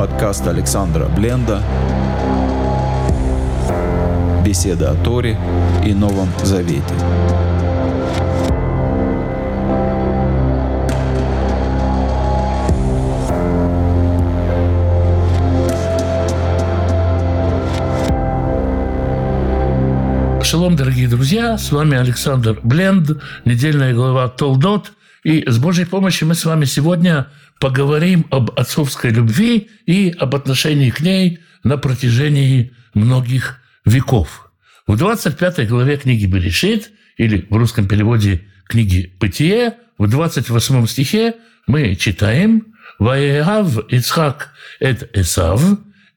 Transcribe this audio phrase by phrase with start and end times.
[0.00, 1.62] Подкаст Александра Бленда.
[4.42, 5.36] Беседа о Торе
[5.84, 6.82] и Новом Завете.
[20.42, 24.92] Шалом, дорогие друзья, с вами Александр Бленд, недельная глава Толдот.
[25.24, 27.26] И с Божьей помощью мы с вами сегодня
[27.60, 34.50] поговорим об отцовской любви и об отношении к ней на протяжении многих веков.
[34.86, 41.34] В 25 главе книги Берешит, или в русском переводе книги «Бытие», в 28 стихе
[41.66, 45.62] мы читаем «Ваегав Ицхак эт Эсав»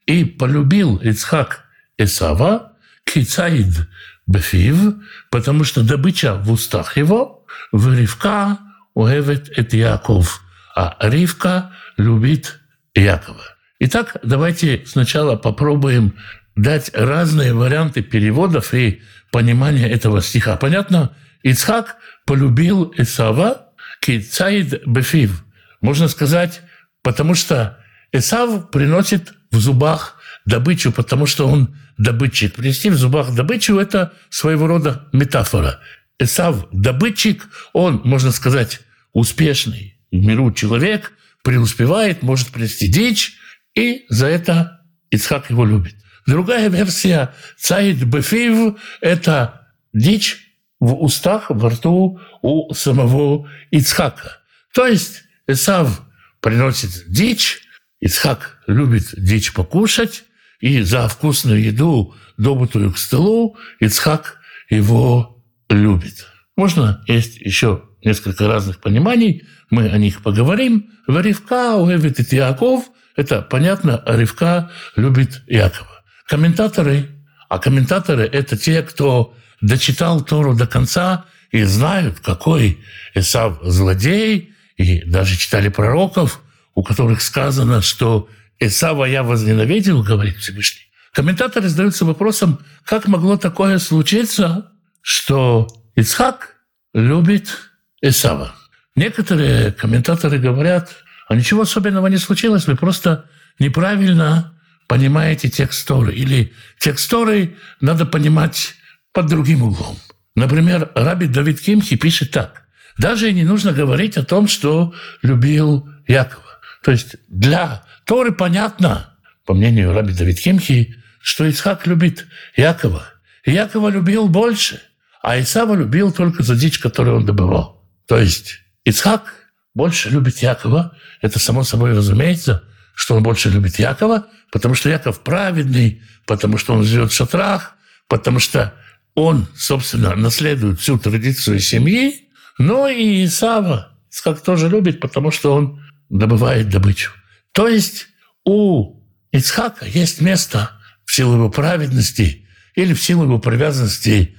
[0.06, 1.64] и полюбил Ицхак
[1.98, 2.72] Эсава,
[3.04, 3.86] кицаид
[4.26, 4.94] бефив,
[5.30, 8.58] потому что добыча в устах его, в Ривка
[8.94, 10.43] уэвет эт Яков,
[10.74, 12.60] а Ривка любит
[12.94, 13.42] Якова.
[13.78, 16.14] Итак, давайте сначала попробуем
[16.56, 20.56] дать разные варианты переводов и понимания этого стиха.
[20.56, 21.14] Понятно?
[21.42, 23.68] Ицхак полюбил Исава
[24.00, 25.44] кицаид бефив.
[25.80, 26.62] Можно сказать,
[27.02, 27.78] потому что
[28.12, 32.54] Исав приносит в зубах добычу, потому что он добытчик.
[32.54, 35.80] Принести в зубах добычу– это своего рода метафора.
[36.18, 38.80] Исав– добытчик, он, можно сказать,
[39.12, 41.12] успешный в миру человек,
[41.42, 43.36] преуспевает, может принести дичь,
[43.74, 45.96] и за это Ицхак его любит.
[46.26, 50.38] Другая версия «Цаид Бефив»– это дичь
[50.80, 54.38] в устах, во рту у самого Ицхака.
[54.72, 56.02] То есть Исав
[56.40, 57.62] приносит дичь,
[58.00, 60.24] Ицхак любит дичь покушать,
[60.60, 64.38] и за вкусную еду, добытую к столу, Ицхак
[64.70, 66.26] его любит.
[66.56, 70.90] Можно есть еще несколько разных пониманий, мы о них поговорим.
[71.06, 72.84] Ривка уэвит и Яков,
[73.16, 76.02] это понятно, Ривка любит Якова.
[76.26, 77.10] Комментаторы,
[77.48, 82.80] а комментаторы– это те, кто дочитал Тору до конца и знают, какой
[83.14, 86.40] Исав злодей, и даже читали пророков,
[86.74, 88.28] у которых сказано, что
[88.58, 90.82] Исава я возненавидел, говорит Всевышний.
[91.12, 96.56] Комментаторы задаются вопросом, как могло такое случиться, что Ицхак
[96.92, 97.70] любит
[98.08, 98.54] Исава.
[98.96, 100.90] Некоторые комментаторы говорят,
[101.26, 103.24] а ничего особенного не случилось, вы просто
[103.58, 106.14] неправильно понимаете текст Торы.
[106.14, 108.74] Или текст Торы надо понимать
[109.12, 109.96] под другим углом.
[110.36, 112.64] Например, Раби Давид Кимхи пишет так.
[112.98, 116.44] Даже не нужно говорить о том, что любил Якова.
[116.84, 119.14] То есть для Торы понятно,
[119.46, 123.06] по мнению Раби Давид Химхи, что Исхак любит Якова.
[123.44, 124.80] И Якова любил больше,
[125.22, 127.73] а Исава любил только за дичь, которую он добывал.
[128.06, 129.34] То есть Исхак
[129.74, 130.96] больше любит Якова.
[131.20, 132.64] Это само собой разумеется,
[132.94, 137.74] что он больше любит Якова, потому что Яков праведный, потому что он живет в шатрах,
[138.08, 138.74] потому что
[139.14, 142.28] он, собственно, наследует всю традицию семьи,
[142.58, 147.12] но и Исава Исхак тоже любит, потому что он добывает добычу.
[147.52, 148.08] То есть
[148.44, 149.00] у
[149.32, 150.70] Ицхака есть место
[151.04, 154.36] в силу его праведности или в силу его привязанности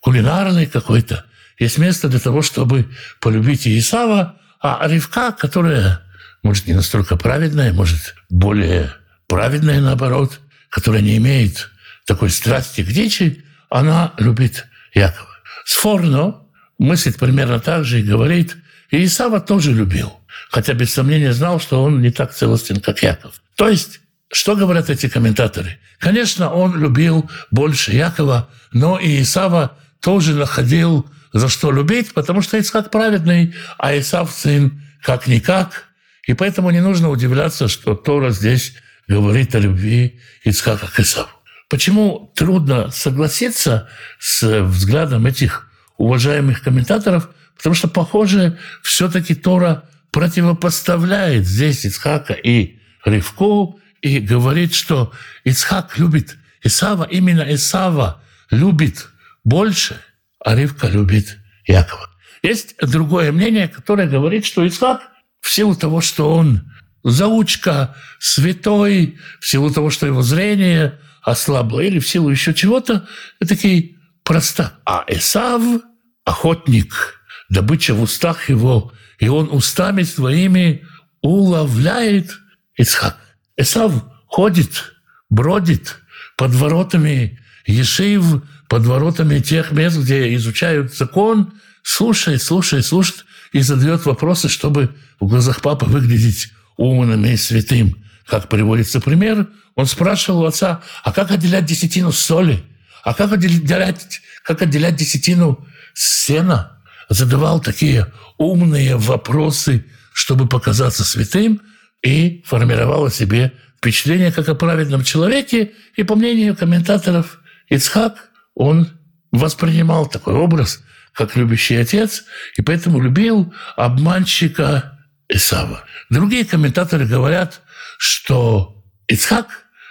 [0.00, 1.24] кулинарной какой-то,
[1.58, 2.88] есть место для того, чтобы
[3.20, 6.00] полюбить Исава, а Ривка, которая,
[6.42, 8.92] может, не настолько праведная, может, более
[9.26, 11.70] праведная, наоборот, которая не имеет
[12.06, 15.30] такой страсти к дичи, она любит Якова.
[15.64, 16.42] Сфорно
[16.78, 18.56] мыслит примерно так же и говорит,
[18.90, 20.18] и Исава тоже любил–
[20.50, 23.34] хотя без сомнения знал, что он не так целостен, как Яков.
[23.56, 24.00] То есть,
[24.32, 25.78] что говорят эти комментаторы?
[25.98, 32.56] Конечно, он любил больше Якова, но и Исава тоже находил за что любить, потому что
[32.56, 35.88] Ицхак праведный, а Исав сын как-никак.
[36.26, 38.74] И поэтому не нужно удивляться, что Тора здесь
[39.08, 41.28] говорит о любви Ицхака к Исаву.
[41.68, 43.88] Почему трудно согласиться
[44.20, 45.68] с взглядом этих
[45.98, 47.28] уважаемых комментаторов?
[47.56, 56.36] Потому что, похоже, все-таки Тора противопоставляет здесь Ицхака и Ривку и говорит, что Ицхак любит
[56.62, 59.08] Исава, именно Исава любит
[59.42, 60.00] больше,
[60.44, 62.08] а любит Якова.
[62.42, 65.00] Есть другое мнение, которое говорит, что Исхак
[65.40, 66.70] в силу того, что он
[67.02, 73.06] заучка, святой, в силу того, что его зрение ослабло, или в силу еще чего-то,
[73.40, 74.74] такие простак.
[74.84, 75.62] А Исав–
[76.24, 80.84] охотник, добыча в устах его– и он устами своими
[81.22, 82.38] уловляет
[82.76, 83.18] Исхак.
[83.56, 83.92] Исав
[84.26, 84.94] ходит,
[85.30, 86.00] бродит
[86.36, 94.04] под воротами Ешив, под воротами тех мест, где изучают закон, слушает, слушает, слушает и задает
[94.04, 97.96] вопросы, чтобы в глазах папы выглядеть умным и святым.
[98.26, 102.64] как приводится пример, он спрашивал у отца, а как отделять десятину соли?
[103.02, 106.78] А как отделять, как отделять десятину сена?
[107.10, 111.60] Задавал такие умные вопросы, чтобы показаться святым,
[112.02, 115.72] и формировал о себе впечатление как о праведном человеке.
[115.96, 118.88] И по мнению комментаторов, Ицхак, он
[119.32, 122.24] воспринимал такой образ, как любящий отец,
[122.56, 124.98] и поэтому любил обманщика
[125.28, 125.84] Исава.
[126.10, 127.62] Другие комментаторы говорят,
[127.98, 129.48] что Ицхак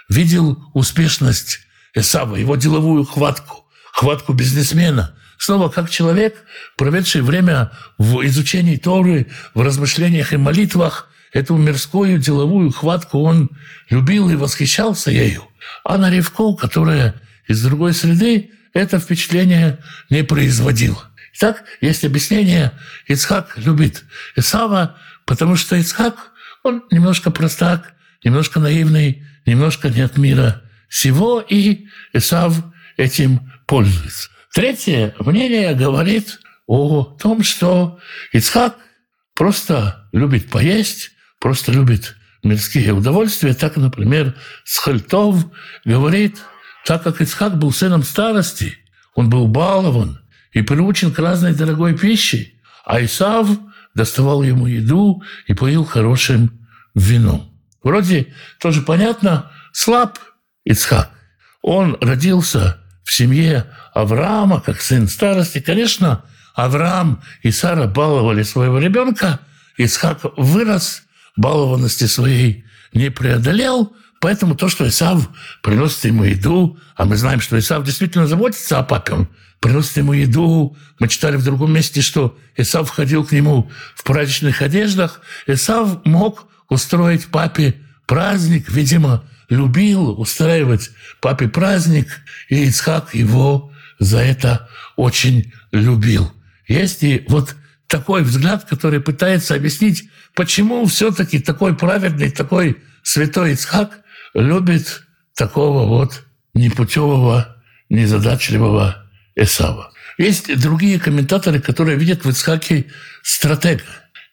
[0.08, 1.60] видел успешность
[1.94, 5.16] Исава, его деловую хватку, хватку бизнесмена.
[5.38, 6.36] Снова как человек,
[6.76, 13.50] проведший время в изучении Торы, в размышлениях и молитвах, эту мирскую деловую хватку он
[13.90, 15.44] любил и восхищался ею.
[15.84, 19.78] А на Ревку, которая из другой среды, это впечатление
[20.10, 21.10] не производило.
[21.34, 22.72] Итак, есть объяснение,
[23.06, 24.04] Ицхак любит
[24.36, 24.96] Исава,
[25.26, 26.32] потому что Ицхак,
[26.62, 32.54] он немножко простак, немножко наивный, немножко нет мира всего, и Исав
[32.96, 34.30] этим пользуется.
[34.52, 37.98] Третье мнение говорит о том, что
[38.32, 38.76] Ицхак
[39.34, 41.10] просто любит поесть,
[41.40, 43.54] просто любит мирские удовольствия.
[43.54, 45.46] Так, например, Схальтов
[45.84, 46.38] говорит,
[46.84, 48.76] так как Ицхак был сыном старости,
[49.14, 50.20] он был балован
[50.52, 52.52] и приучен к разной дорогой пище,
[52.84, 53.48] а Исав
[53.94, 56.60] доставал ему еду и поил хорошим
[56.94, 57.50] вином.
[57.82, 60.18] Вроде тоже понятно, слаб
[60.64, 61.10] Ицхак.
[61.62, 65.60] Он родился в семье Авраама, как сын старости.
[65.60, 69.40] Конечно, Авраам и Сара баловали своего ребенка.
[69.76, 71.02] Исхак вырос,
[71.36, 75.28] балованности своей не преодолел, поэтому то, что Исав
[75.60, 79.28] приносит ему еду, а мы знаем, что Исав действительно заботится о папе,
[79.60, 80.78] приносит ему еду.
[80.98, 85.20] Мы читали в другом месте, что Исав входил к нему в праздничных одеждах.
[85.46, 87.74] Исав мог устроить папе
[88.06, 92.08] праздник, видимо, любил устраивать папе праздник,
[92.48, 96.32] и Ицхак его за это очень любил.
[96.66, 97.56] Есть и вот
[97.88, 104.00] такой взгляд, который пытается объяснить, почему все-таки такой праведный, такой святой Ицхак
[104.34, 105.02] любит
[105.34, 107.56] такого вот непутевого,
[107.88, 109.04] незадачливого
[109.34, 109.92] Эсава.
[110.18, 112.86] Есть другие комментаторы, которые видят в Ицхаке
[113.22, 113.84] стратега.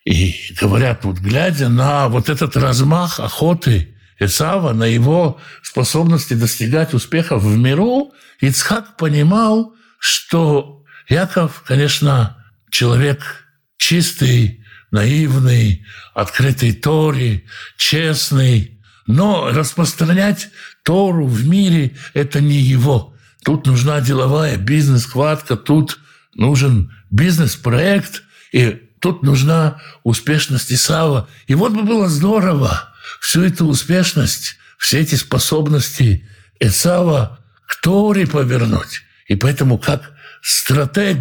[0.05, 7.43] И говорят, вот глядя на вот этот размах охоты Исава, на его способности достигать успехов
[7.43, 12.37] в миру, Ицхак понимал, что Яков, конечно,
[12.69, 17.43] человек чистый, наивный, открытый Торе,
[17.77, 18.70] честный,
[19.07, 20.49] но распространять
[20.83, 23.15] Тору в мире– это не его.
[23.43, 25.99] Тут нужна деловая бизнес-хватка, тут
[26.35, 31.27] нужен бизнес-проект, и тут нужна успешность Исава.
[31.47, 36.27] И вот бы было здорово всю эту успешность, все эти способности
[36.59, 39.01] Исава к Торе повернуть.
[39.27, 40.11] И поэтому как
[40.41, 41.17] стратег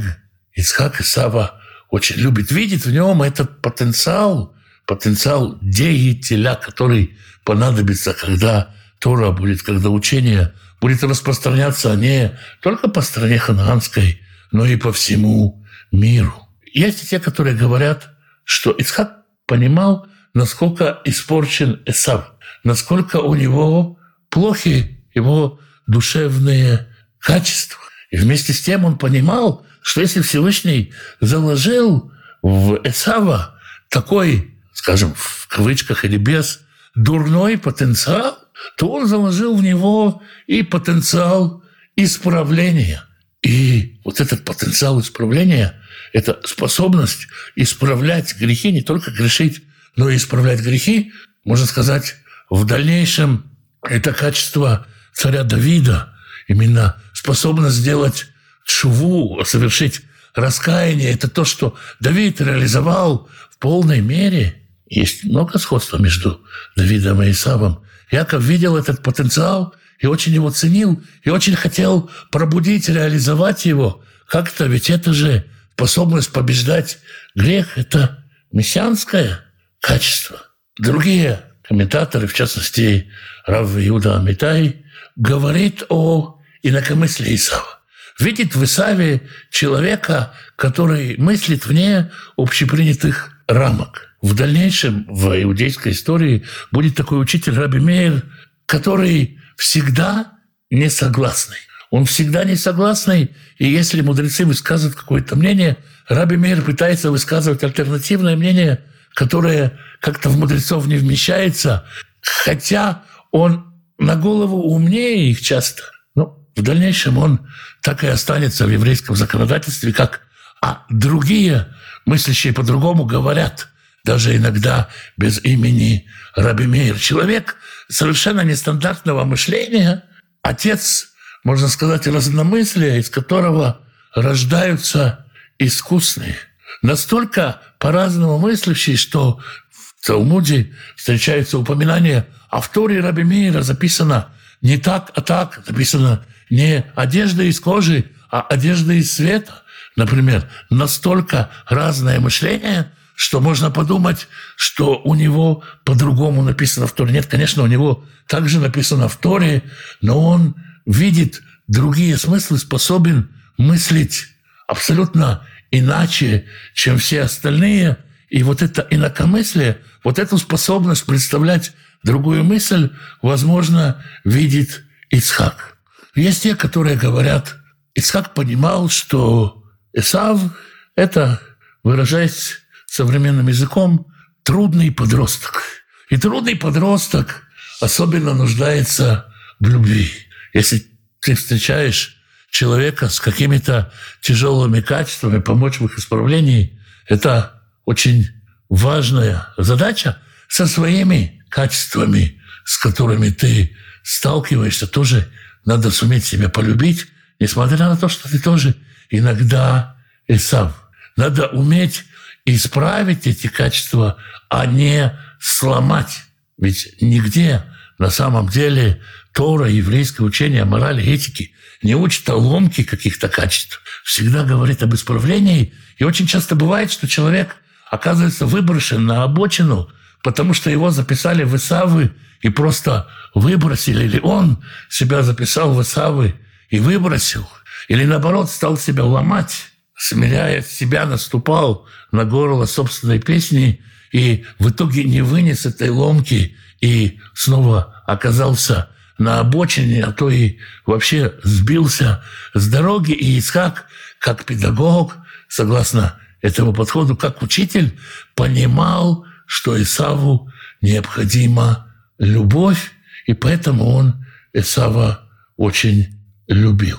[0.52, 1.60] Ицхак Исава
[1.90, 4.54] очень любит, видит в нем этот потенциал,
[4.90, 13.38] потенциал деятеля, который понадобится, когда Тора будет, когда учение будет распространяться не только по стране
[13.38, 14.20] ханаанской,
[14.50, 16.34] но и по всему миру.
[16.72, 18.10] Есть те, которые говорят,
[18.42, 22.32] что Исхак понимал, насколько испорчен Эсав,
[22.64, 23.96] насколько у него
[24.28, 26.88] плохи его душевные
[27.20, 27.78] качества.
[28.10, 32.10] И вместе с тем он понимал, что если Всевышний заложил
[32.42, 33.54] в Эсава
[33.88, 36.60] такой, скажем, в кавычках или без,
[36.94, 38.38] дурной потенциал,
[38.76, 41.62] то он заложил в него и потенциал
[41.96, 43.04] исправления.
[43.42, 45.80] И вот этот потенциал исправления–
[46.12, 49.62] это способность исправлять грехи, не только грешить,
[49.96, 51.12] но и исправлять грехи,
[51.44, 52.16] можно сказать,
[52.50, 53.50] в дальнейшем
[53.82, 56.12] это качество царя Давида,
[56.48, 58.26] именно способность сделать
[58.64, 60.02] шуву, совершить
[60.34, 61.12] раскаяние.
[61.12, 63.28] Это то, что Давид реализовал
[63.60, 64.56] полной мере.
[64.86, 66.40] Есть много сходства между
[66.76, 67.84] Давидом и Исавом.
[68.10, 74.02] Яков видел этот потенциал и очень его ценил, и очень хотел пробудить, реализовать его.
[74.26, 76.98] Как-то ведь это же способность побеждать
[77.34, 79.40] грех– это мессианское
[79.80, 80.38] качество.
[80.78, 83.10] Другие комментаторы, в частности,
[83.46, 84.84] Рав Иуда Амитай,
[85.16, 87.80] говорит о инакомыслии Исава.
[88.18, 94.14] Видит в Исаве человека, который мыслит вне общепринятых рамок.
[94.22, 98.22] В дальнейшем в иудейской истории будет такой учитель Раби Мейер,
[98.66, 100.32] который всегда
[100.70, 101.58] не согласный.
[101.90, 105.76] Он всегда не согласный, и если мудрецы высказывают какое-то мнение,
[106.08, 111.84] Раби Мейер пытается высказывать альтернативное мнение, которое как-то в мудрецов не вмещается,
[112.20, 113.02] хотя
[113.32, 115.82] он на голову умнее их часто,
[116.14, 117.48] но в дальнейшем он
[117.82, 120.20] так и останется в еврейском законодательстве, как
[120.62, 121.66] а другие,
[122.06, 123.68] мыслящие по-другому, говорят,
[124.04, 126.98] даже иногда без имени Раби Мейер.
[126.98, 127.56] Человек
[127.88, 130.04] совершенно нестандартного мышления,
[130.42, 131.08] отец,
[131.44, 133.82] можно сказать, разномыслия, из которого
[134.14, 135.26] рождаются
[135.58, 136.36] искусные.
[136.82, 139.40] Настолько по-разному мыслящие, что
[139.70, 144.30] в Талмуде встречаются упоминания о Вторе Раби Мейера, записано
[144.62, 149.62] не так, а так, записано не одежда из кожи, а одежда из света.
[149.96, 157.12] Например, настолько разное мышление, что можно подумать, что у него по-другому написано в Торе.
[157.12, 159.62] Нет, конечно, у него также написано в Торе,
[160.00, 160.54] но он
[160.86, 164.28] видит другие смыслы, способен мыслить
[164.66, 167.98] абсолютно иначе, чем все остальные.
[168.30, 172.90] И вот это инакомыслие, вот эту способность представлять другую мысль,
[173.22, 175.76] возможно, видит Ицхак.
[176.14, 177.56] Есть те, которые говорят,
[177.94, 179.59] Ицхак понимал, что
[179.92, 180.40] Исав–
[180.96, 181.40] это,
[181.82, 184.06] выражаясь современным языком,
[184.42, 185.62] трудный подросток.
[186.08, 187.44] И трудный подросток
[187.80, 190.10] особенно нуждается в любви.
[190.52, 190.86] Если
[191.20, 192.16] ты встречаешь
[192.50, 198.28] человека с какими-то тяжелыми качествами, помочь в их исправлении, это очень
[198.68, 200.18] важная задача
[200.48, 205.28] со своими качествами, с которыми ты сталкиваешься, тоже
[205.64, 207.06] надо суметь себя полюбить,
[207.38, 208.74] несмотря на то, что ты тоже
[209.10, 210.74] иногда и сам.
[211.16, 212.04] Надо уметь
[212.44, 214.16] исправить эти качества,
[214.48, 216.22] а не сломать.
[216.58, 217.64] Ведь нигде
[217.98, 219.00] на самом деле
[219.32, 221.52] Тора, еврейское учение, морали, этики
[221.82, 223.82] не учит о ломке каких-то качеств.
[224.04, 225.74] Всегда говорит об исправлении.
[225.98, 227.56] И очень часто бывает, что человек
[227.90, 229.90] оказывается выброшен на обочину,
[230.22, 236.34] потому что его записали в Исавы и просто выбросили, или он себя записал в Исавы
[236.68, 237.48] и выбросил,
[237.88, 243.82] или наоборот стал себя ломать, смиряя себя, наступал на горло собственной песни
[244.12, 250.58] и в итоге не вынес этой ломки и снова оказался на обочине, а то и
[250.86, 252.22] вообще сбился
[252.54, 253.12] с дороги.
[253.12, 253.86] И Исхак,
[254.18, 255.16] как педагог,
[255.48, 257.98] согласно этому подходу, как учитель,
[258.34, 262.92] понимал, что Исаву необходима любовь,
[263.26, 266.18] и поэтому он Исава очень
[266.48, 266.98] любил.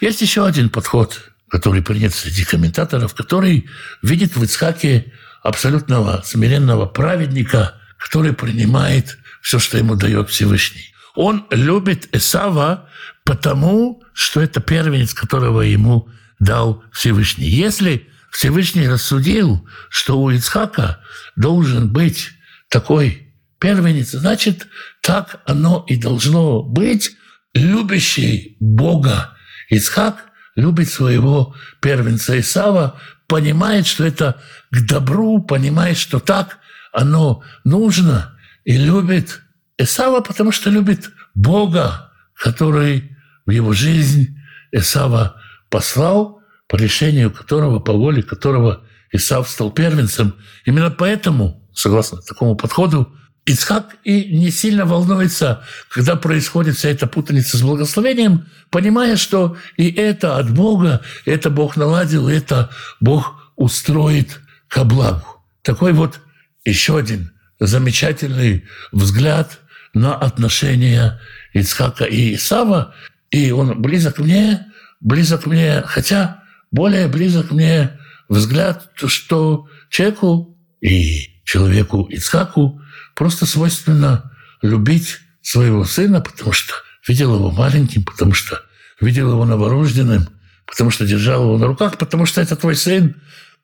[0.00, 3.68] Есть еще один подход, который принят среди комментаторов, который
[4.02, 10.94] видит в Ицхаке абсолютного смиренного праведника, который принимает все, что ему дает Всевышний.
[11.14, 12.88] Он любит Исава
[13.24, 16.08] потому, что это первенец, которого ему
[16.40, 17.46] дал Всевышний.
[17.46, 21.00] Если Всевышний рассудил, что у Ицхака
[21.36, 22.30] должен быть
[22.68, 24.66] такой первенец, значит,
[25.00, 27.12] так оно и должно быть.
[27.54, 29.33] Любящий Бога
[29.68, 30.24] Ицхак
[30.56, 34.40] любит своего первенца Исава, понимает, что это
[34.70, 36.58] к добру, понимает, что так
[36.92, 39.42] оно нужно, и любит
[39.78, 43.16] Исава, потому что любит Бога, который
[43.46, 44.38] в его жизнь
[44.72, 45.40] Исава
[45.70, 50.34] послал, по решению которого, по воле которого Исав стал первенцем.
[50.64, 53.14] Именно поэтому, согласно такому подходу,
[53.46, 59.90] Ицхак и не сильно волнуется, когда происходит вся эта путаница с благословением, понимая, что и
[59.90, 62.70] это от Бога, это Бог наладил, это
[63.00, 65.26] Бог устроит ко благу.
[65.62, 66.20] Такой вот
[66.64, 69.58] еще один замечательный взгляд
[69.92, 71.20] на отношения
[71.52, 72.94] Ицхака и Исава,
[73.30, 74.66] и он близок мне,
[75.00, 77.98] близок мне, хотя более близок мне
[78.28, 82.80] взгляд, что человеку и человеку Ицхаку
[83.14, 84.32] просто свойственно
[84.62, 86.74] любить своего сына, потому что
[87.06, 88.62] видел его маленьким, потому что
[89.00, 90.28] видел его новорожденным,
[90.66, 93.16] потому что держал его на руках, потому что это твой сын,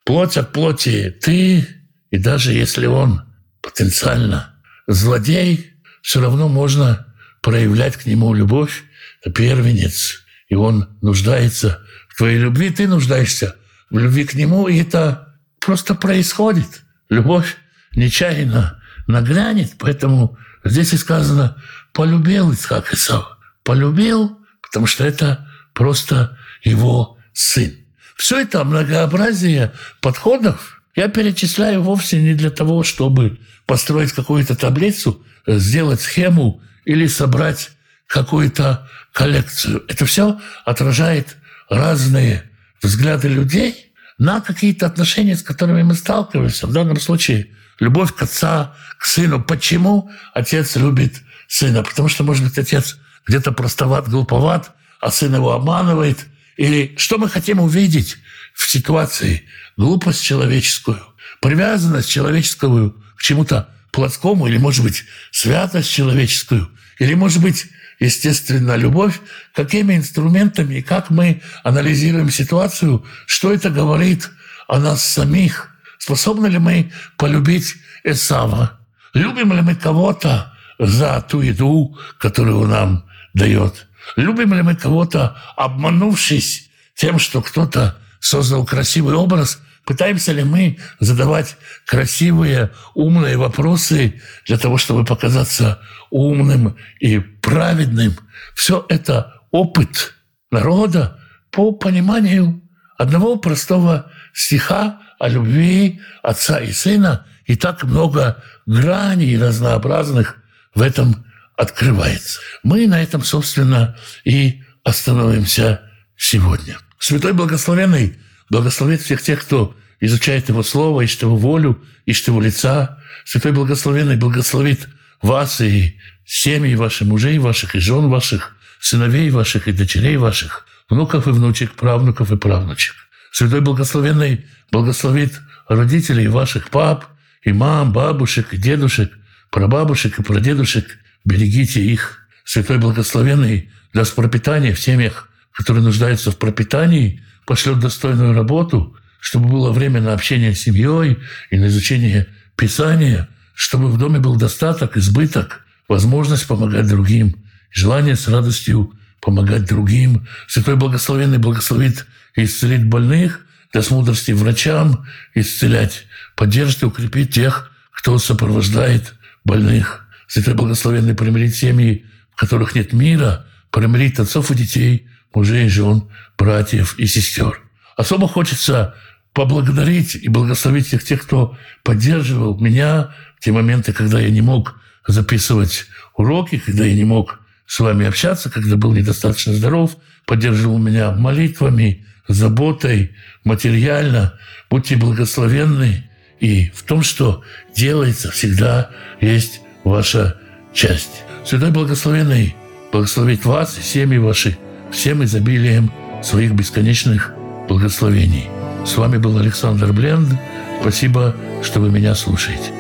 [0.05, 1.67] плоть от плоти ты,
[2.11, 3.23] и даже если он
[3.63, 4.55] потенциально
[4.87, 7.07] злодей, все равно можно
[7.43, 8.85] проявлять к нему любовь.
[9.21, 13.57] Это первенец, и он нуждается в твоей любви, ты нуждаешься
[13.91, 16.83] в любви к нему, и это просто происходит.
[17.09, 17.57] Любовь
[17.95, 21.57] нечаянно нагрянет, поэтому здесь и сказано
[21.93, 23.39] «полюбил Исхак Исава».
[23.63, 27.75] Полюбил, потому что это просто его сын.
[28.17, 36.01] Все это многообразие подходов я перечисляю вовсе не для того, чтобы построить какую-то таблицу, сделать
[36.01, 37.71] схему или собрать
[38.07, 39.85] какую-то коллекцию.
[39.89, 41.37] Это все отражает
[41.69, 42.51] разные
[42.83, 46.67] взгляды людей на какие-то отношения, с которыми мы сталкиваемся.
[46.67, 49.43] В данном случае любовь к отца, к сыну.
[49.43, 51.83] Почему отец любит сына?
[51.83, 56.27] Потому что, может быть, отец где-то простоват, глуповат, а сын его обманывает.
[56.57, 58.19] Или что мы хотим увидеть
[58.55, 59.45] в ситуации?
[59.77, 61.01] Глупость человеческую,
[61.41, 67.67] привязанность человеческую к чему-то плотскому, или, может быть, святость человеческую, или, может быть,
[67.99, 69.21] естественно, любовь,
[69.55, 74.31] какими инструментами и как мы анализируем ситуацию, что это говорит
[74.69, 75.70] о нас самих,
[76.01, 78.81] способны ли мы полюбить Эсава,
[79.15, 83.05] любим ли мы кого-то за ту еду, которую нам
[83.35, 90.79] дает, любим ли мы кого-то, обманувшись тем, что кто-то создал красивый образ– Пытаемся ли мы
[91.01, 95.81] задавать красивые, умные вопросы для того, чтобы показаться
[96.11, 98.17] умным и праведным?
[98.55, 100.15] Все это опыт
[100.53, 101.19] народа
[101.51, 102.63] по пониманию
[102.99, 107.27] одного простого стиха о любви отца и сына.
[107.45, 110.37] И так много граней разнообразных
[110.75, 112.41] в этом открывается.
[112.63, 115.83] Мы на этом, собственно, и остановимся
[116.17, 116.79] сегодня.
[116.99, 122.99] Святой Благословенный благословит всех тех, кто изучает Его Слово, ищет Его волю, ищет Его лица.
[123.27, 124.89] Святой Благословенный благословит
[125.21, 131.27] вас и семьи ваших, мужей ваших, и жен ваших, сыновей ваших и дочерей ваших, внуков
[131.27, 132.95] и внучек, правнуков и правнучек.
[133.31, 137.07] Святой Благословенный благословит родителей ваших пап,
[137.43, 139.13] и мам, бабушек, и дедушек,
[139.51, 140.99] прабабушек и прадедушек.
[141.25, 142.27] Берегите их.
[142.45, 149.73] Святой Благословенный даст пропитание в семьях, которые нуждаются в пропитании, пошлет достойную работу, чтобы было
[149.73, 151.19] время на общение с семьей
[151.51, 157.37] и на изучение Писания, чтобы в доме был достаток, избыток, возможность помогать другим,
[157.71, 160.27] желание с радостью помогать другим.
[160.49, 162.07] Святой Благословенный благословит
[162.37, 166.07] и исцелит больных, даст мудрости врачам исцелять,
[166.37, 170.07] поддержит и укрепит тех, кто сопровождает больных.
[170.27, 176.09] Святой Благословенный примирит семьи, в которых нет мира, примирит отцов и детей, мужей и жен,
[176.39, 177.61] братьев и сестер.
[177.97, 178.95] Особо хочется
[179.33, 184.81] поблагодарить и благословить всех тех, кто поддерживал меня в те моменты, когда я не мог
[185.07, 191.13] записывать уроки, когда я не мог с вами общаться, когда был недостаточно здоров, поддерживал меня
[191.13, 193.13] молитвами, заботой,
[193.45, 194.35] материально.
[194.69, 196.11] Будьте благословенны.
[196.41, 200.37] И в том, что делается, всегда есть ваша
[200.75, 201.23] часть.
[201.45, 202.57] Святой Благословенный
[202.91, 204.59] благословит вас и семьи ваши
[204.91, 205.93] всем изобилием
[206.25, 207.33] своих бесконечных
[207.69, 208.49] благословений.
[208.85, 210.35] С вами был Александр Бленд.
[210.81, 212.80] Спасибо, что вы меня слушаете.